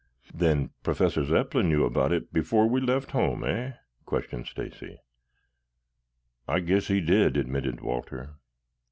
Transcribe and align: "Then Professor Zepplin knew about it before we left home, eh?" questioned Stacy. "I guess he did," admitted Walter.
"Then 0.33 0.71
Professor 0.81 1.23
Zepplin 1.23 1.69
knew 1.69 1.85
about 1.85 2.11
it 2.11 2.33
before 2.33 2.67
we 2.67 2.81
left 2.81 3.11
home, 3.11 3.43
eh?" 3.43 3.73
questioned 4.03 4.47
Stacy. 4.47 4.97
"I 6.47 6.59
guess 6.59 6.87
he 6.87 6.99
did," 7.01 7.37
admitted 7.37 7.81
Walter. 7.81 8.37